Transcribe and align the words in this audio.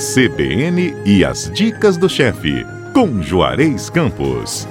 CBN 0.00 0.94
e 1.04 1.22
as 1.22 1.50
dicas 1.50 1.98
do 1.98 2.08
chefe, 2.08 2.64
com 2.94 3.20
Juarez 3.22 3.90
Campos. 3.90 4.66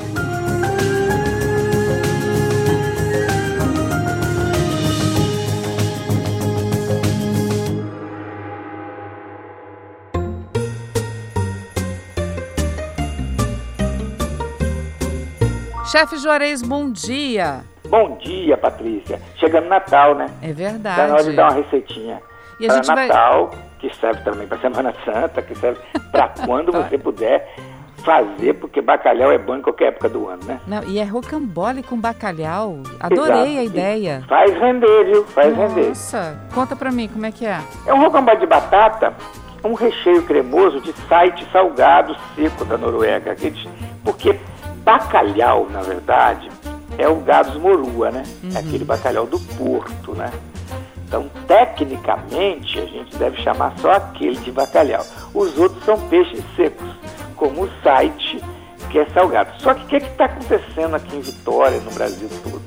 Chefe 15.92 16.18
Juarez, 16.18 16.62
bom 16.62 16.92
dia. 16.92 17.62
Bom 17.88 18.18
dia, 18.18 18.56
Patrícia. 18.58 19.20
Chegando 19.38 19.68
Natal, 19.68 20.14
né? 20.16 20.28
É 20.42 20.54
verdade. 20.54 20.96
Tá 20.98 21.08
na 21.08 21.14
hora 21.16 21.24
de 21.24 21.36
dar 21.36 21.50
uma 21.52 21.62
receitinha. 21.64 22.22
E 22.60 22.66
a 22.66 22.68
para 22.68 22.76
gente 22.76 22.86
vai- 22.88 23.08
Natal, 23.08 23.52
que 23.80 23.94
serve 23.96 24.22
também 24.24 24.48
para 24.48 24.60
Semana 24.60 24.94
Santa, 25.06 25.42
que 25.42 25.56
serve 25.56 25.80
para 26.12 26.30
quando 26.46 26.72
você 26.72 26.98
puder 26.98 27.56
fazer, 28.00 28.54
porque 28.56 28.82
bacalhau 28.82 29.32
é 29.32 29.38
bom 29.38 29.56
em 29.56 29.62
qualquer 29.62 29.90
época 29.90 30.10
do 30.10 30.28
ano, 30.28 30.44
né? 30.46 30.60
Não, 30.68 30.84
e 30.84 31.00
é 31.00 31.04
rocambole 31.04 31.84
com 31.84 32.00
bacalhau. 32.00 32.82
Adorei 33.00 33.58
Exato. 33.58 33.60
a 33.60 33.64
ideia. 33.64 34.24
Faz 34.28 34.54
render, 34.54 35.06
viu? 35.06 35.26
Faz 35.26 35.56
render. 35.56 35.90
Nossa, 35.90 36.40
conta 36.54 36.76
pra 36.76 36.92
mim 36.92 37.08
como 37.08 37.26
é 37.26 37.32
que 37.32 37.46
é. 37.46 37.60
É 37.86 37.94
um 37.94 38.00
rocambole 38.00 38.40
de 38.40 38.46
batata, 38.46 39.14
um 39.64 39.74
recheio 39.74 40.24
cremoso 40.24 40.80
de 40.82 40.94
site 41.08 41.46
salgado 41.52 42.16
seco 42.36 42.64
da 42.66 42.78
Noruega. 42.78 43.36
Porque 44.04 44.40
bacalhau, 44.84 45.68
na 45.70 45.82
verdade, 45.82 46.50
é 46.98 47.08
o 47.08 47.16
gados 47.18 47.56
morua, 47.56 48.12
né? 48.12 48.24
É 48.56 48.60
aquele 48.60 48.86
bacalhau 48.86 49.26
do 49.26 49.40
porto, 49.58 50.14
né? 50.14 50.32
Então, 51.10 51.28
tecnicamente, 51.48 52.80
a 52.80 52.86
gente 52.86 53.18
deve 53.18 53.42
chamar 53.42 53.74
só 53.80 53.94
aquele 53.94 54.38
de 54.38 54.52
bacalhau. 54.52 55.04
Os 55.34 55.58
outros 55.58 55.84
são 55.84 56.00
peixes 56.08 56.44
secos, 56.56 56.88
como 57.36 57.64
o 57.64 57.70
site, 57.82 58.40
que 58.92 59.00
é 59.00 59.06
salgado. 59.08 59.60
Só 59.60 59.74
que 59.74 59.84
o 59.86 59.88
que 59.88 59.96
está 59.96 60.26
acontecendo 60.26 60.96
aqui 60.96 61.16
em 61.16 61.22
Vitória, 61.22 61.80
no 61.80 61.90
Brasil 61.92 62.30
todo? 62.44 62.62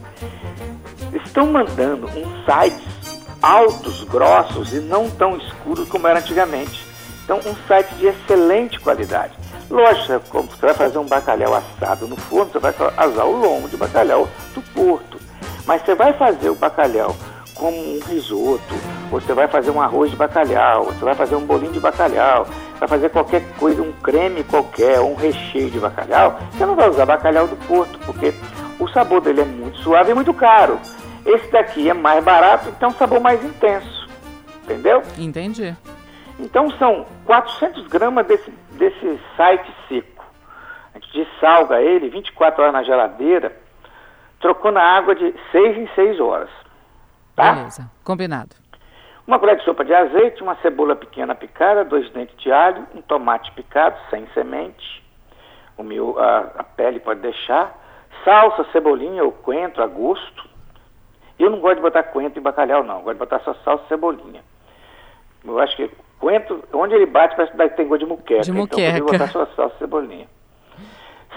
estão 1.24 1.46
mandando 1.46 2.06
uns 2.08 2.44
sites 2.44 2.92
altos, 3.40 4.02
grossos 4.04 4.72
e 4.72 4.80
não 4.80 5.08
tão 5.08 5.36
escuros 5.36 5.88
como 5.88 6.08
era 6.08 6.18
antigamente. 6.18 6.84
Então, 7.24 7.38
um 7.46 7.54
site 7.68 7.94
de 7.94 8.06
excelente 8.06 8.80
qualidade. 8.80 9.34
Lógico, 9.70 10.20
como 10.28 10.48
você 10.48 10.66
vai 10.66 10.74
fazer 10.74 10.98
um 10.98 11.06
bacalhau 11.06 11.54
assado 11.54 12.08
no 12.08 12.16
forno, 12.16 12.50
você 12.50 12.58
vai 12.58 12.74
asar 12.96 13.24
o 13.24 13.36
lombo 13.36 13.68
de 13.68 13.76
bacalhau 13.76 14.28
do 14.52 14.62
porto. 14.74 15.18
Mas 15.64 15.82
você 15.82 15.94
vai 15.94 16.12
fazer 16.14 16.50
o 16.50 16.56
bacalhau 16.56 17.14
como 17.62 17.78
um 17.78 18.00
risoto, 18.00 18.74
ou 19.12 19.20
você 19.20 19.32
vai 19.32 19.46
fazer 19.46 19.70
um 19.70 19.80
arroz 19.80 20.10
de 20.10 20.16
bacalhau, 20.16 20.86
você 20.86 21.04
vai 21.04 21.14
fazer 21.14 21.36
um 21.36 21.46
bolinho 21.46 21.70
de 21.70 21.78
bacalhau, 21.78 22.44
vai 22.80 22.88
fazer 22.88 23.08
qualquer 23.08 23.40
coisa, 23.56 23.80
um 23.80 23.92
creme 23.92 24.42
qualquer, 24.42 24.98
um 24.98 25.14
recheio 25.14 25.70
de 25.70 25.78
bacalhau, 25.78 26.40
você 26.50 26.66
não 26.66 26.74
vai 26.74 26.90
usar 26.90 27.06
bacalhau 27.06 27.46
do 27.46 27.54
porto, 27.68 27.96
porque 28.04 28.34
o 28.80 28.88
sabor 28.88 29.20
dele 29.20 29.42
é 29.42 29.44
muito 29.44 29.78
suave 29.78 30.10
e 30.10 30.14
muito 30.14 30.34
caro. 30.34 30.76
Esse 31.24 31.52
daqui 31.52 31.88
é 31.88 31.94
mais 31.94 32.24
barato, 32.24 32.68
então 32.68 32.88
um 32.88 32.94
sabor 32.94 33.20
mais 33.20 33.44
intenso. 33.44 34.08
Entendeu? 34.64 35.00
Entendi. 35.16 35.76
Então 36.40 36.68
são 36.72 37.06
400 37.26 37.86
gramas 37.86 38.26
desse, 38.26 38.50
desse 38.72 39.20
site 39.36 39.72
seco. 39.88 40.24
A 40.92 40.98
gente 40.98 41.12
dessalga 41.12 41.80
ele 41.80 42.08
24 42.08 42.60
horas 42.60 42.74
na 42.74 42.82
geladeira, 42.82 43.56
trocou 44.40 44.72
na 44.72 44.82
água 44.82 45.14
de 45.14 45.32
6 45.52 45.78
em 45.78 45.88
6 45.94 46.18
horas. 46.18 46.61
Tá? 47.34 47.52
Beleza, 47.52 47.90
combinado. 48.04 48.56
Uma 49.26 49.38
colher 49.38 49.56
de 49.56 49.64
sopa 49.64 49.84
de 49.84 49.94
azeite, 49.94 50.42
uma 50.42 50.56
cebola 50.56 50.96
pequena 50.96 51.34
picada, 51.34 51.84
dois 51.84 52.10
dentes 52.10 52.36
de 52.38 52.50
alho, 52.50 52.86
um 52.94 53.00
tomate 53.00 53.52
picado, 53.52 53.96
sem 54.10 54.26
semente, 54.34 55.02
o 55.78 55.82
mio, 55.82 56.18
a, 56.18 56.38
a 56.58 56.64
pele 56.64 56.98
pode 57.00 57.20
deixar, 57.20 57.72
salsa, 58.24 58.66
cebolinha 58.72 59.22
ou 59.24 59.32
coentro 59.32 59.82
a 59.82 59.86
gosto. 59.86 60.50
Eu 61.38 61.50
não 61.50 61.60
gosto 61.60 61.76
de 61.76 61.82
botar 61.82 62.02
coentro 62.04 62.38
em 62.38 62.42
bacalhau, 62.42 62.84
não. 62.84 62.96
Eu 62.96 63.02
gosto 63.02 63.14
de 63.14 63.18
botar 63.20 63.40
só 63.40 63.54
salsa 63.64 63.84
e 63.84 63.88
cebolinha. 63.88 64.42
Eu 65.44 65.58
acho 65.58 65.76
que 65.76 65.90
coentro, 66.18 66.62
onde 66.72 66.94
ele 66.94 67.06
bate, 67.06 67.34
parece 67.34 67.52
que 67.56 67.68
tem 67.76 67.88
gosto 67.88 68.00
de 68.04 68.06
muqueca. 68.06 68.42
De 68.42 68.50
Então, 68.50 68.78
eu 68.78 68.92
muqueca. 69.04 69.18
botar 69.18 69.28
só 69.28 69.46
salsa 69.54 69.74
e 69.76 69.78
cebolinha. 69.78 70.28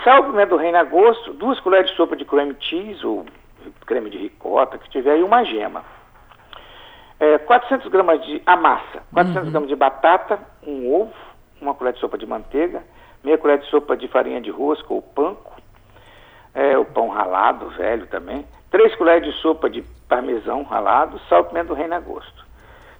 Sal, 0.04 0.24
pimenta 0.26 0.48
do 0.48 0.58
reino 0.58 0.78
a 0.78 0.84
gosto, 0.84 1.34
duas 1.34 1.60
colheres 1.60 1.90
de 1.90 1.96
sopa 1.96 2.16
de 2.16 2.26
creme 2.26 2.56
cheese 2.60 3.06
ou 3.06 3.26
creme 3.86 4.10
de 4.10 4.18
ricota 4.18 4.78
que 4.78 4.90
tiver 4.90 5.18
e 5.18 5.24
uma 5.24 5.44
gema. 5.44 5.84
É, 7.20 7.38
400 7.38 7.88
gramas 7.90 8.24
de 8.26 8.42
a 8.46 8.56
massa, 8.56 9.04
400 9.14 9.50
gramas 9.50 9.70
de 9.70 9.76
batata, 9.76 10.40
um 10.66 10.94
ovo, 10.94 11.14
uma 11.62 11.74
colher 11.74 11.94
de 11.94 12.00
sopa 12.00 12.18
de 12.18 12.26
manteiga, 12.26 12.84
meia 13.24 13.38
colher 13.38 13.60
de 13.60 13.66
sopa 13.68 13.96
de 13.96 14.08
farinha 14.08 14.42
de 14.42 14.52
rosca 14.52 14.94
ou 14.94 15.02
panko, 15.02 15.54
é, 16.54 16.78
o 16.78 16.86
pão 16.86 17.10
ralado, 17.10 17.70
velho 17.70 18.08
também, 18.08 18.46
três 18.70 18.94
colheres 18.96 19.34
de 19.34 19.42
sopa 19.42 19.70
de 19.70 19.82
parmesão 20.08 20.64
ralado, 20.64 21.20
sal 21.30 21.42
e 21.42 21.44
pimenta 21.46 21.68
do 21.68 21.74
reino 21.74 21.96
a 21.96 22.00
gosto. 22.00 22.46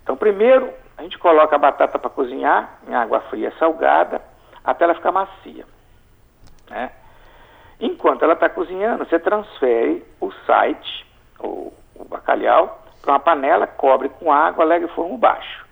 Então, 0.04 0.16
primeiro, 0.16 0.72
a 0.98 1.04
gente 1.04 1.18
coloca 1.18 1.56
a 1.56 1.60
batata 1.60 2.00
para 2.00 2.10
cozinhar 2.10 2.80
em 2.88 2.94
água 2.94 3.20
fria 3.22 3.52
salgada, 3.60 4.22
até 4.64 4.84
ela 4.86 4.96
ficar 4.96 5.12
macia. 5.12 5.66
Né? 6.70 6.92
Enquanto 7.80 8.24
ela 8.24 8.34
está 8.34 8.50
cozinhando, 8.50 9.06
você 9.06 9.20
transfere 9.20 10.04
o 10.22 10.32
site, 10.46 11.06
ou 11.40 11.74
o 11.96 12.06
bacalhau, 12.06 12.84
para 13.02 13.14
uma 13.14 13.20
panela, 13.20 13.68
cobre 13.68 14.10
com 14.10 14.32
água, 14.32 14.64
lega 14.66 14.86
o 14.86 14.90
forno 14.90 15.18
baixo. 15.18 15.66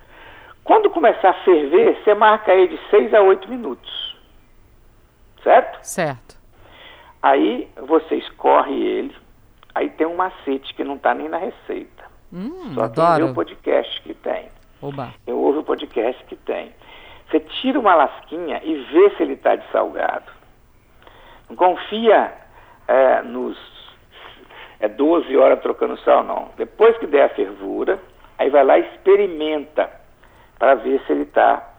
Quando 0.64 0.90
começar 0.90 1.30
a 1.32 1.44
ferver, 1.44 2.02
você 2.04 2.14
marca 2.14 2.52
aí 2.52 2.68
de 2.68 2.80
6 2.90 3.14
a 3.14 3.22
8 3.22 3.50
minutos. 3.50 4.18
Certo? 5.44 5.80
Certo. 5.82 6.38
Aí 7.22 7.70
você 7.88 8.16
escorre 8.16 8.74
ele, 8.74 9.16
aí 9.74 9.90
tem 9.90 10.08
um 10.08 10.16
macete 10.16 10.74
que 10.74 10.84
não 10.84 10.96
está 10.96 11.14
nem 11.14 11.28
na 11.28 11.38
receita. 11.38 12.04
Hum, 12.32 12.74
Só 12.74 12.84
adoro. 12.84 13.32
o 13.32 13.34
podcast 13.34 14.02
que 14.02 14.14
tem. 14.14 14.50
Oba. 14.82 15.14
Eu 15.26 15.38
ouvo 15.38 15.60
o 15.60 15.64
podcast 15.64 16.22
que 16.26 16.36
tem. 16.36 16.74
Você 17.30 17.40
tira 17.40 17.80
uma 17.80 17.96
lasquinha 17.96 18.62
e 18.64 18.76
vê 18.92 19.10
se 19.16 19.24
ele 19.24 19.34
está 19.34 19.56
de 19.56 19.66
salgado. 19.72 20.32
Não 21.50 21.56
confia 21.56 22.32
é, 22.88 23.22
nos 23.22 23.58
é 24.80 24.88
12 24.88 25.36
horas 25.38 25.62
trocando 25.62 25.98
sal, 26.00 26.24
não. 26.24 26.50
Depois 26.58 26.98
que 26.98 27.08
der 27.08 27.24
a 27.26 27.30
fervura, 27.30 28.00
aí 28.38 28.50
vai 28.50 28.64
lá 28.64 28.78
e 28.78 28.82
experimenta 28.82 29.90
para 30.60 30.76
ver 30.76 31.02
se 31.06 31.12
ele 31.14 31.24
está 31.24 31.70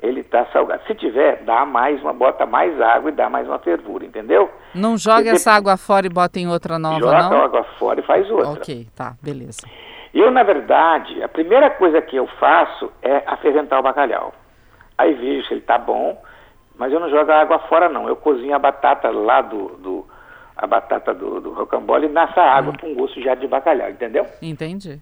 ele 0.00 0.22
tá 0.22 0.46
salgado. 0.52 0.80
Se 0.86 0.94
tiver, 0.94 1.42
dá 1.42 1.64
mais 1.66 2.00
uma, 2.02 2.12
bota 2.12 2.46
mais 2.46 2.80
água 2.80 3.10
e 3.10 3.14
dá 3.14 3.28
mais 3.28 3.48
uma 3.48 3.58
fervura, 3.58 4.04
entendeu? 4.04 4.48
Não 4.72 4.96
joga 4.96 5.16
Porque- 5.24 5.30
essa 5.30 5.50
água 5.50 5.76
fora 5.76 6.06
e 6.06 6.08
bota 6.08 6.38
em 6.38 6.46
outra 6.48 6.78
nova, 6.78 7.00
Joga 7.00 7.18
não? 7.28 7.40
a 7.40 7.44
água 7.44 7.64
fora 7.80 7.98
e 7.98 8.02
faz 8.04 8.30
outra. 8.30 8.50
Ok, 8.50 8.86
tá, 8.94 9.14
beleza. 9.20 9.66
Eu, 10.14 10.30
na 10.30 10.44
verdade, 10.44 11.20
a 11.20 11.28
primeira 11.28 11.68
coisa 11.70 12.00
que 12.00 12.14
eu 12.14 12.28
faço 12.38 12.92
é 13.02 13.24
aferventar 13.26 13.80
o 13.80 13.82
bacalhau. 13.82 14.32
Aí 14.96 15.14
vejo 15.14 15.48
se 15.48 15.54
ele 15.54 15.62
tá 15.62 15.76
bom, 15.78 16.22
mas 16.78 16.92
eu 16.92 17.00
não 17.00 17.10
jogo 17.10 17.30
a 17.30 17.40
água 17.40 17.58
fora, 17.60 17.88
não. 17.88 18.08
Eu 18.08 18.16
cozinho 18.16 18.54
a 18.54 18.58
batata 18.58 19.10
lá 19.10 19.42
do. 19.42 19.68
do- 19.78 20.06
a 20.60 20.66
batata 20.66 21.14
do, 21.14 21.40
do 21.40 21.52
rocambole 21.52 22.08
nessa 22.08 22.40
água 22.42 22.72
com 22.80 22.92
gosto 22.92 23.20
já 23.22 23.36
de 23.36 23.46
bacalhau, 23.46 23.90
entendeu? 23.90 24.26
Entendi. 24.42 24.98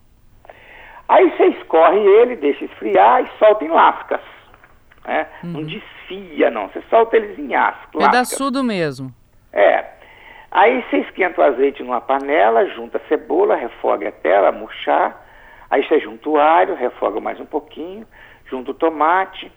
Aí 1.09 1.31
você 1.31 1.47
escorre 1.47 1.99
ele, 1.99 2.37
deixa 2.37 2.67
esfriar 2.67 3.23
e 3.25 3.39
solta 3.39 3.65
em 3.65 3.69
lascas. 3.69 4.21
né? 5.07 5.27
Não 5.43 5.63
desfia, 5.65 6.51
não. 6.51 6.69
Você 6.69 6.83
solta 6.91 7.17
eles 7.17 7.39
em 7.39 7.55
ascas. 7.55 7.89
lascas. 7.95 8.05
Pedaçudo 8.11 8.63
mesmo. 8.63 9.15
É. 9.51 9.85
Aí 10.51 10.83
você 10.91 10.99
esquenta 10.99 11.41
o 11.41 11.45
azeite 11.45 11.83
numa 11.83 12.03
panela, 12.03 12.67
junta 12.75 12.99
a 12.99 13.09
cebola, 13.09 13.57
refoga 13.57 14.09
até 14.11 14.31
ela 14.33 14.53
murchar. 14.53 15.25
Aí 15.71 15.87
você 15.89 16.01
junta 16.01 16.29
o 16.29 16.39
alho, 16.39 16.75
refoga 16.75 17.19
mais 17.19 17.41
um 17.41 17.47
pouquinho, 17.47 18.07
junta 18.45 18.73
o 18.73 18.75
tomate, 18.75 19.51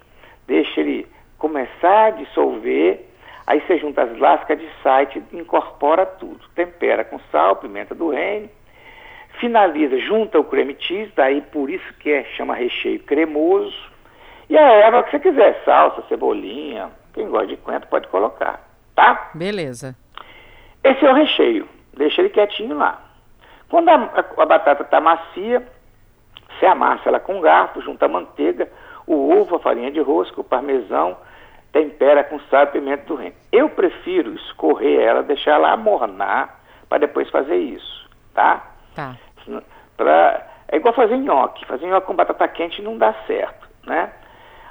deixa 0.48 0.80
ele 0.80 1.06
começar 1.40 2.06
a 2.08 2.10
dissolver. 2.12 3.08
Aí 3.48 3.62
você 3.62 3.80
junta 3.80 4.04
as 4.04 4.16
lascas 4.20 4.60
de 4.60 4.70
site, 4.84 5.24
incorpora 5.34 6.06
tudo. 6.06 6.40
Tempera 6.54 7.04
com 7.04 7.20
sal, 7.32 7.56
pimenta 7.56 7.96
do 7.96 8.10
reino. 8.10 8.48
Finaliza, 9.40 9.98
junta 10.00 10.40
o 10.40 10.44
creme 10.44 10.76
cheese, 10.80 11.12
daí 11.16 11.42
por 11.42 11.70
isso 11.70 11.94
que 11.96 12.12
é, 12.12 12.24
chama 12.36 12.54
recheio 12.54 13.00
cremoso. 13.00 13.74
E 14.50 14.58
a 14.58 14.62
erva 14.62 15.04
que 15.04 15.12
você 15.12 15.20
quiser, 15.20 15.62
salsa, 15.64 16.04
cebolinha, 16.10 16.90
quem 17.14 17.28
gosta 17.30 17.48
de 17.48 17.58
coentro 17.58 17.88
pode 17.90 18.08
colocar, 18.10 18.68
tá? 18.96 19.30
Beleza. 19.34 19.96
Esse 20.84 21.06
é 21.06 21.10
o 21.10 21.14
recheio. 21.14 21.68
Deixa 21.96 22.22
ele 22.22 22.30
quietinho 22.30 22.78
lá. 22.78 23.02
Quando 23.70 23.90
a, 23.90 23.96
a- 23.96 24.44
a 24.44 24.46
batata 24.46 24.84
está 24.84 25.00
macia, 25.00 25.66
você 26.60 26.66
amassa 26.66 27.08
ela 27.10 27.20
com 27.20 27.40
garfo, 27.40 27.82
junta 27.82 28.06
a 28.06 28.10
manteiga, 28.10 28.68
o 29.08 29.32
ovo, 29.40 29.56
a 29.56 29.60
farinha 29.60 29.92
de 29.92 30.00
rosca, 30.02 30.42
o 30.42 30.44
parmesão, 30.44 31.16
tempera 31.72 32.24
com 32.24 32.40
sal 32.42 32.64
e 32.64 32.68
pimenta 32.68 33.06
do 33.06 33.16
reino. 33.16 33.36
Eu 33.52 33.70
prefiro 33.70 34.34
escorrer 34.34 35.02
ela, 35.02 35.24
deixar 35.24 35.52
ela 35.52 35.72
amornar, 35.72 36.60
para 36.88 37.00
depois 37.00 37.30
fazer 37.30 37.58
isso, 37.58 38.10
tá? 38.34 38.66
Tá. 38.96 39.16
Pra, 39.96 40.48
é 40.68 40.78
igual 40.78 40.94
fazer 40.94 41.18
nhoque. 41.18 41.66
Fazer 41.66 41.88
nhoque 41.88 42.08
com 42.08 42.16
batata 42.16 42.48
quente 42.48 42.82
não 42.82 42.98
dá 42.98 43.14
certo, 43.28 43.68
né? 43.86 44.12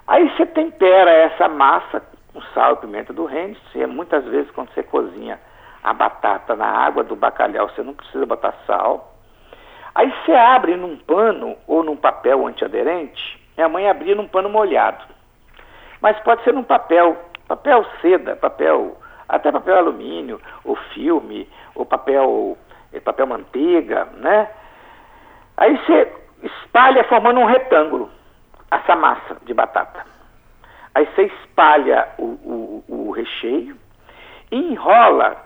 Aí 0.06 0.28
você 0.30 0.46
tempera 0.46 1.10
essa 1.10 1.48
massa 1.48 2.02
com 2.32 2.40
sal 2.54 2.74
e 2.74 2.76
pimenta 2.78 3.12
do 3.12 3.24
reino. 3.24 3.56
Você, 3.72 3.86
muitas 3.86 4.24
vezes, 4.24 4.50
quando 4.52 4.72
você 4.72 4.82
cozinha 4.82 5.38
a 5.82 5.92
batata 5.92 6.56
na 6.56 6.66
água 6.66 7.04
do 7.04 7.14
bacalhau, 7.14 7.68
você 7.68 7.82
não 7.82 7.94
precisa 7.94 8.26
botar 8.26 8.54
sal. 8.66 9.14
Aí 9.94 10.10
você 10.10 10.32
abre 10.32 10.76
num 10.76 10.96
pano 10.96 11.56
ou 11.66 11.82
num 11.82 11.96
papel 11.96 12.46
antiaderente. 12.46 13.40
Minha 13.56 13.68
mãe 13.68 13.88
abria 13.88 14.14
num 14.14 14.28
pano 14.28 14.48
molhado. 14.48 15.04
Mas 16.00 16.18
pode 16.20 16.42
ser 16.44 16.52
num 16.52 16.62
papel, 16.62 17.16
papel 17.46 17.84
seda, 18.00 18.36
papel, 18.36 18.96
até 19.28 19.50
papel 19.50 19.76
alumínio, 19.76 20.40
ou 20.64 20.76
filme, 20.94 21.48
ou 21.74 21.84
papel, 21.84 22.56
eh, 22.92 23.00
papel 23.00 23.26
manteiga, 23.26 24.06
né? 24.16 24.48
Aí 25.56 25.76
você 25.78 26.12
espalha 26.42 27.02
formando 27.04 27.40
um 27.40 27.46
retângulo 27.46 28.10
essa 28.70 28.94
massa 28.94 29.36
de 29.44 29.52
batata. 29.52 30.04
Aí 30.94 31.06
você 31.06 31.24
espalha 31.24 32.08
o, 32.18 32.24
o, 32.24 32.84
o 32.88 33.10
recheio 33.10 33.76
e 34.50 34.56
enrola 34.56 35.36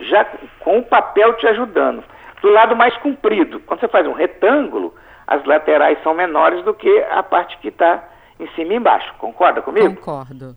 já 0.00 0.24
com 0.60 0.78
o 0.78 0.84
papel 0.84 1.34
te 1.34 1.46
ajudando. 1.48 2.02
Do 2.40 2.50
lado 2.50 2.74
mais 2.74 2.96
comprido. 2.98 3.60
Quando 3.60 3.80
você 3.80 3.88
faz 3.88 4.06
um 4.06 4.12
retângulo, 4.12 4.94
as 5.26 5.44
laterais 5.44 6.02
são 6.02 6.14
menores 6.14 6.64
do 6.64 6.72
que 6.74 7.04
a 7.10 7.22
parte 7.22 7.58
que 7.58 7.68
está 7.68 8.02
em 8.40 8.48
cima 8.54 8.72
e 8.72 8.76
embaixo. 8.76 9.12
Concorda 9.18 9.62
comigo? 9.62 9.94
Concordo. 9.96 10.56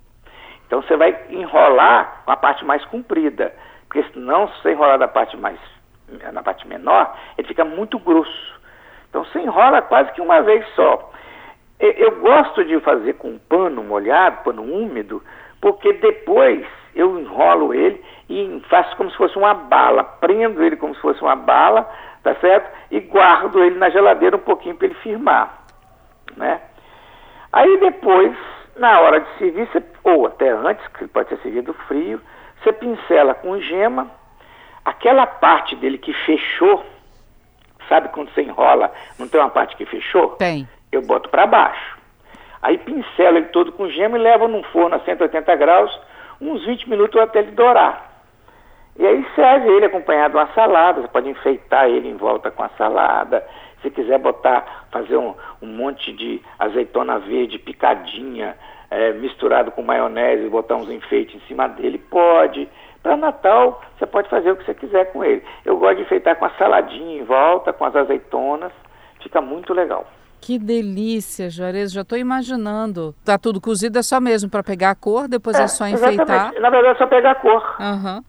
Então 0.65 0.81
você 0.81 0.95
vai 0.97 1.15
enrolar 1.30 2.24
a 2.25 2.35
parte 2.35 2.65
mais 2.65 2.83
comprida. 2.85 3.53
Porque 3.88 4.03
senão, 4.12 4.47
se 4.47 4.62
você 4.62 4.71
enrolar 4.71 4.97
da 4.97 5.07
parte 5.07 5.38
mais, 5.38 5.59
na 6.31 6.41
parte 6.41 6.68
menor, 6.68 7.15
ele 7.38 7.47
fica 7.47 7.63
muito 7.63 8.00
grosso. 8.00 8.59
Então 9.09 9.24
você 9.24 9.39
enrola 9.39 9.81
quase 9.83 10.12
que 10.13 10.21
uma 10.21 10.41
vez 10.41 10.65
só. 10.74 11.12
Eu 11.80 12.19
gosto 12.21 12.63
de 12.65 12.80
fazer 12.80 13.13
com 13.13 13.38
pano 13.38 13.83
molhado, 13.83 14.44
pano 14.44 14.63
úmido, 14.63 15.21
porque 15.62 15.94
depois 15.94 16.65
eu 16.95 17.19
enrolo 17.19 17.74
ele 17.74 18.03
e 18.29 18.62
faço 18.69 18.95
como 18.95 19.12
se 19.12 19.18
fosse 19.18 19.38
uma 19.38 19.53
bala, 19.53 20.03
prendo 20.03 20.63
ele 20.63 20.75
como 20.77 20.95
se 20.95 21.01
fosse 21.01 21.21
uma 21.21 21.36
bala, 21.36 21.88
tá 22.24 22.33
certo? 22.36 22.71
E 22.89 23.00
guardo 23.01 23.63
ele 23.63 23.77
na 23.77 23.89
geladeira 23.89 24.38
um 24.38 24.39
pouquinho 24.39 24.75
para 24.75 24.88
ele 24.88 24.95
firmar, 24.95 25.65
né? 26.38 26.62
Aí 27.53 27.77
depois, 27.77 28.35
na 28.75 29.00
hora 29.00 29.21
de 29.21 29.38
servir, 29.38 29.67
você, 29.67 29.81
ou 30.03 30.27
até 30.27 30.50
antes, 30.50 30.85
que 30.88 31.07
pode 31.07 31.29
ser 31.29 31.38
servido 31.38 31.73
frio, 31.88 32.19
você 32.61 32.73
pincela 32.73 33.33
com 33.33 33.59
gema, 33.59 34.11
aquela 34.83 35.25
parte 35.25 35.75
dele 35.75 35.97
que 35.97 36.13
fechou, 36.25 36.83
sabe 37.88 38.09
quando 38.09 38.33
você 38.33 38.41
enrola, 38.41 38.91
não 39.17 39.27
tem 39.27 39.39
uma 39.39 39.50
parte 39.50 39.77
que 39.77 39.85
fechou? 39.85 40.29
Tem 40.31 40.67
eu 40.94 41.01
boto 41.01 41.29
para 41.29 41.45
baixo. 41.45 41.97
Aí 42.61 42.77
pincelo 42.77 43.38
ele 43.38 43.47
todo 43.47 43.71
com 43.73 43.89
gema 43.89 44.17
e 44.17 44.21
levo 44.21 44.47
num 44.47 44.63
forno 44.63 44.95
a 44.95 45.00
180 45.00 45.55
graus, 45.55 46.00
uns 46.39 46.65
20 46.65 46.89
minutos 46.89 47.19
até 47.19 47.39
ele 47.39 47.51
dourar. 47.51 48.11
E 48.97 49.05
aí 49.05 49.25
serve 49.35 49.69
ele 49.69 49.85
acompanhado 49.85 50.33
de 50.33 50.38
uma 50.38 50.53
salada, 50.53 51.01
você 51.01 51.07
pode 51.07 51.27
enfeitar 51.27 51.89
ele 51.89 52.07
em 52.07 52.15
volta 52.15 52.51
com 52.51 52.63
a 52.63 52.69
salada. 52.77 53.45
Se 53.83 53.91
quiser 53.91 54.18
botar, 54.18 54.88
fazer 54.91 55.18
um, 55.18 55.35
um 55.62 55.68
monte 55.68 56.12
de 56.12 56.41
azeitona 56.57 57.19
verde 57.19 57.59
picadinha, 57.59 58.56
é, 58.89 59.13
misturado 59.13 59.69
com 59.71 59.83
maionese, 59.83 60.50
botar 60.50 60.77
uns 60.77 60.89
enfeites 60.89 61.35
em 61.35 61.47
cima 61.47 61.68
dele, 61.68 61.97
pode. 61.97 62.68
Para 63.03 63.18
Natal, 63.18 63.81
você 64.00 64.07
pode 64.07 64.30
fazer 64.30 64.51
o 64.51 64.56
que 64.56 64.65
você 64.65 64.74
quiser 64.74 65.12
com 65.12 65.24
ele. 65.24 65.44
Eu 65.65 65.77
gosto 65.77 65.97
de 65.97 66.03
enfeitar 66.03 66.38
com 66.38 66.45
a 66.45 66.51
saladinha 66.51 67.19
em 67.19 67.24
volta, 67.24 67.74
com 67.74 67.83
as 67.83 67.95
azeitonas, 67.95 68.71
fica 69.21 69.41
muito 69.41 69.74
legal. 69.74 70.07
Que 70.39 70.59
delícia, 70.59 71.50
Juarez. 71.50 71.91
Já 71.91 72.01
estou 72.01 72.18
imaginando. 72.18 73.15
Tá 73.24 73.38
tudo 73.38 73.62
cozido, 73.62 73.97
é 73.97 74.01
só 74.01 74.19
mesmo 74.19 74.50
para 74.50 74.62
pegar 74.62 74.91
a 74.91 74.95
cor, 74.95 75.27
depois 75.27 75.57
é, 75.57 75.63
é 75.63 75.68
só 75.68 75.88
enfeitar. 75.88 76.13
Exatamente. 76.13 76.59
Na 76.59 76.69
verdade, 76.69 76.95
é 76.95 76.97
só 76.97 77.07
pegar 77.07 77.31
a 77.31 77.36
cor. 77.36 77.75
Uhum. 77.79 78.21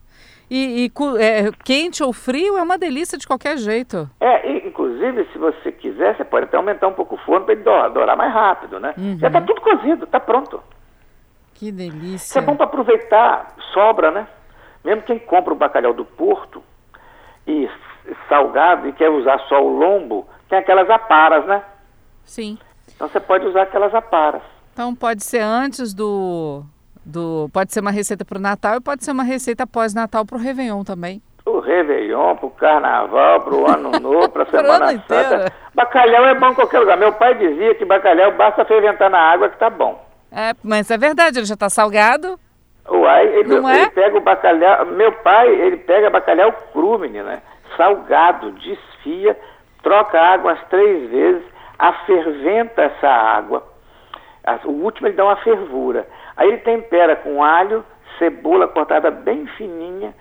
E, 0.49 0.85
e 0.85 0.91
é, 1.19 1.51
quente 1.63 2.03
ou 2.03 2.13
frio 2.13 2.57
é 2.57 2.61
uma 2.61 2.77
delícia 2.77 3.17
de 3.17 3.27
qualquer 3.27 3.57
jeito. 3.57 4.09
É, 4.21 4.49
e, 4.49 4.64
inclusive, 4.95 5.27
se 5.31 5.37
você 5.37 5.71
quiser, 5.71 6.15
você 6.15 6.23
pode 6.23 6.45
até 6.45 6.57
aumentar 6.57 6.87
um 6.87 6.93
pouco 6.93 7.15
o 7.15 7.17
forno 7.19 7.45
para 7.45 7.53
ele 7.53 7.63
dourar 7.63 8.15
mais 8.15 8.33
rápido, 8.33 8.79
né? 8.79 8.93
Uhum. 8.97 9.17
Já 9.19 9.27
está 9.27 9.41
tudo 9.41 9.61
cozido, 9.61 10.05
está 10.05 10.19
pronto. 10.19 10.61
Que 11.53 11.71
delícia. 11.71 12.15
Isso 12.15 12.39
é 12.39 12.41
bom 12.41 12.55
para 12.55 12.65
aproveitar, 12.65 13.53
sobra, 13.73 14.11
né? 14.11 14.27
Mesmo 14.83 15.03
quem 15.03 15.19
compra 15.19 15.53
o 15.53 15.57
bacalhau 15.57 15.93
do 15.93 16.05
Porto 16.05 16.63
e 17.47 17.69
salgado 18.29 18.87
e 18.87 18.93
quer 18.93 19.09
usar 19.09 19.39
só 19.47 19.61
o 19.63 19.69
lombo, 19.69 20.27
tem 20.49 20.59
aquelas 20.59 20.89
aparas, 20.89 21.45
né? 21.45 21.63
Sim. 22.23 22.57
Então 22.95 23.07
você 23.07 23.19
pode 23.19 23.45
usar 23.45 23.63
aquelas 23.63 23.93
aparas. 23.93 24.41
Então 24.73 24.93
pode 24.93 25.23
ser 25.23 25.39
antes 25.39 25.93
do. 25.93 26.63
do 27.05 27.49
pode 27.51 27.73
ser 27.73 27.79
uma 27.79 27.91
receita 27.91 28.25
para 28.25 28.37
o 28.37 28.41
Natal 28.41 28.75
e 28.75 28.81
pode 28.81 29.03
ser 29.03 29.11
uma 29.11 29.23
receita 29.23 29.65
pós-Natal 29.65 30.25
para 30.25 30.37
o 30.37 30.39
Réveillon 30.39 30.83
também. 30.83 31.21
Réveillon, 31.65 32.35
para 32.35 32.45
o 32.45 32.51
Carnaval, 32.51 33.41
para 33.41 33.53
o 33.55 33.67
Ano 33.69 33.91
Novo, 33.99 34.29
para 34.29 34.43
a 34.43 34.45
Semana 34.45 34.87
Santa. 35.07 35.51
Bacalhau 35.73 36.25
é 36.25 36.35
bom 36.35 36.49
em 36.49 36.53
qualquer 36.53 36.79
lugar. 36.79 36.97
Meu 36.97 37.11
pai 37.13 37.35
dizia 37.35 37.75
que 37.75 37.83
bacalhau 37.85 38.31
basta 38.33 38.63
ferventar 38.65 39.09
na 39.09 39.19
água 39.19 39.49
que 39.49 39.57
tá 39.57 39.69
bom. 39.69 40.03
É, 40.31 40.53
mas 40.63 40.89
é 40.91 40.97
verdade, 40.97 41.39
ele 41.39 41.45
já 41.45 41.53
está 41.53 41.69
salgado. 41.69 42.39
Uai, 42.87 43.25
ele, 43.27 43.49
Não 43.59 43.67
é? 43.69 43.81
ele 43.81 43.89
pega 43.91 44.17
o 44.17 44.21
bacalhau. 44.21 44.85
Meu 44.85 45.11
pai, 45.11 45.47
ele 45.49 45.77
pega 45.77 46.09
bacalhau 46.09 46.51
cru, 46.71 46.99
menina. 46.99 47.41
Salgado, 47.75 48.51
desfia, 48.51 49.37
troca 49.81 50.19
água 50.19 50.51
umas 50.53 50.63
três 50.69 51.09
vezes 51.09 51.43
aferventa 51.77 52.83
essa 52.83 53.07
água. 53.07 53.63
O 54.65 54.71
último 54.71 55.07
ele 55.07 55.15
dá 55.15 55.23
uma 55.25 55.35
fervura. 55.37 56.07
Aí 56.37 56.47
ele 56.47 56.57
tempera 56.57 57.15
com 57.15 57.43
alho, 57.43 57.83
cebola 58.19 58.67
cortada 58.67 59.09
bem 59.09 59.45
fininha, 59.57 60.13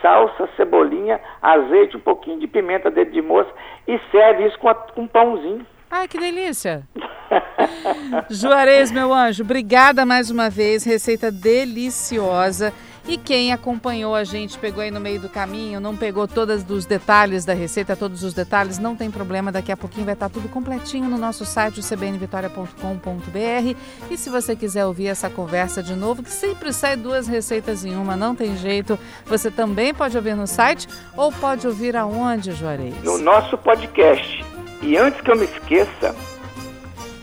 salsa, 0.00 0.48
cebolinha, 0.56 1.20
azeite, 1.40 1.96
um 1.96 2.00
pouquinho 2.00 2.40
de 2.40 2.46
pimenta, 2.46 2.90
dedo 2.90 3.10
de 3.10 3.22
moça 3.22 3.50
e 3.86 3.98
serve 4.10 4.46
isso 4.46 4.58
com, 4.58 4.68
a, 4.68 4.74
com 4.74 5.02
um 5.02 5.06
pãozinho. 5.08 5.66
Ai, 5.90 6.06
que 6.06 6.18
delícia! 6.18 6.82
Juarez, 8.30 8.90
meu 8.92 9.12
anjo, 9.12 9.42
obrigada 9.42 10.04
mais 10.04 10.30
uma 10.30 10.50
vez. 10.50 10.84
Receita 10.84 11.30
deliciosa. 11.30 12.72
E 13.08 13.16
quem 13.16 13.54
acompanhou 13.54 14.14
a 14.14 14.22
gente, 14.22 14.58
pegou 14.58 14.82
aí 14.82 14.90
no 14.90 15.00
meio 15.00 15.18
do 15.18 15.30
caminho, 15.30 15.80
não 15.80 15.96
pegou 15.96 16.28
todos 16.28 16.62
os 16.68 16.84
detalhes 16.84 17.42
da 17.42 17.54
receita, 17.54 17.96
todos 17.96 18.22
os 18.22 18.34
detalhes, 18.34 18.78
não 18.78 18.94
tem 18.94 19.10
problema, 19.10 19.50
daqui 19.50 19.72
a 19.72 19.76
pouquinho 19.78 20.04
vai 20.04 20.12
estar 20.12 20.28
tudo 20.28 20.46
completinho 20.46 21.08
no 21.08 21.16
nosso 21.16 21.46
site, 21.46 21.80
cbnvitoria.com.br. 21.80 23.76
E 24.10 24.16
se 24.18 24.28
você 24.28 24.54
quiser 24.54 24.84
ouvir 24.84 25.06
essa 25.06 25.30
conversa 25.30 25.82
de 25.82 25.96
novo, 25.96 26.22
que 26.22 26.30
sempre 26.30 26.70
sai 26.70 26.96
duas 26.96 27.26
receitas 27.26 27.82
em 27.82 27.96
uma, 27.96 28.14
não 28.14 28.34
tem 28.34 28.54
jeito, 28.58 28.98
você 29.24 29.50
também 29.50 29.94
pode 29.94 30.14
ouvir 30.14 30.36
no 30.36 30.46
site 30.46 30.86
ou 31.16 31.32
pode 31.32 31.66
ouvir 31.66 31.96
aonde, 31.96 32.52
Juarez? 32.52 32.94
No 33.02 33.16
nosso 33.16 33.56
podcast. 33.56 34.44
E 34.82 34.98
antes 34.98 35.18
que 35.22 35.30
eu 35.30 35.36
me 35.36 35.46
esqueça, 35.46 36.14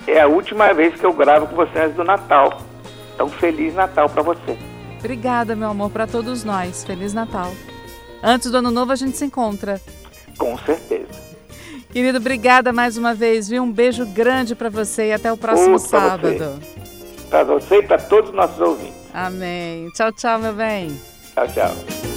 é 0.08 0.20
a 0.20 0.28
última 0.28 0.74
vez 0.74 1.00
que 1.00 1.06
eu 1.06 1.14
gravo 1.14 1.46
com 1.46 1.56
você 1.56 1.78
antes 1.78 1.96
do 1.96 2.04
Natal. 2.04 2.60
Então, 3.14 3.30
Feliz 3.30 3.76
Natal 3.76 4.10
para 4.10 4.24
você. 4.24 4.75
Obrigada, 5.06 5.56
meu 5.56 5.70
amor, 5.70 5.92
para 5.92 6.08
todos 6.08 6.44
nós. 6.44 6.84
Feliz 6.84 7.14
Natal. 7.14 7.54
Antes 8.24 8.50
do 8.50 8.58
ano 8.58 8.72
novo 8.72 8.92
a 8.92 8.96
gente 8.96 9.16
se 9.16 9.24
encontra. 9.24 9.80
Com 10.36 10.58
certeza. 10.58 11.14
Querido, 11.92 12.18
obrigada 12.18 12.74
mais 12.74 12.98
uma 12.98 13.14
vez, 13.14 13.48
viu? 13.48 13.62
Um 13.62 13.72
beijo 13.72 14.04
grande 14.08 14.56
para 14.56 14.68
você 14.68 15.10
e 15.10 15.14
até 15.14 15.32
o 15.32 15.38
próximo 15.38 15.78
sábado. 15.78 16.60
Para 17.30 17.44
você 17.44 17.78
e 17.78 17.84
para 17.84 18.00
todos 18.00 18.32
os 18.32 18.36
nossos 18.36 18.60
ouvintes. 18.60 18.96
Amém. 19.14 19.92
Tchau, 19.92 20.12
tchau, 20.12 20.40
meu 20.40 20.54
bem. 20.54 21.00
Tchau, 21.36 21.48
tchau. 21.50 22.15